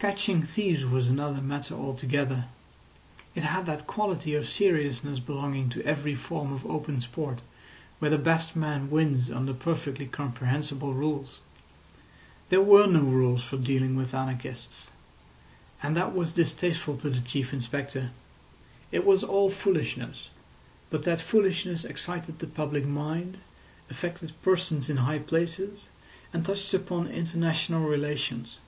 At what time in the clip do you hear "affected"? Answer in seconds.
23.88-24.32